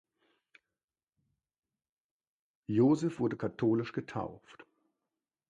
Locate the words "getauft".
3.93-4.65